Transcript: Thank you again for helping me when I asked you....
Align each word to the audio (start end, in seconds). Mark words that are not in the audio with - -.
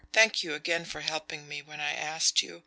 Thank 0.13 0.41
you 0.43 0.55
again 0.55 0.85
for 0.85 1.01
helping 1.01 1.47
me 1.47 1.61
when 1.61 1.79
I 1.79 1.91
asked 1.93 2.41
you.... 2.41 2.59